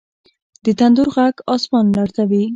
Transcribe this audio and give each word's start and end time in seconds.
د 0.63 0.65
تندر 0.79 1.07
ږغ 1.27 1.35
اسمان 1.53 1.85
لړزوي. 1.97 2.43